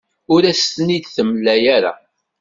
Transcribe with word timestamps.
Ur 0.33 0.41
as-ten-id-temla 0.51 1.53
ara. 1.75 1.93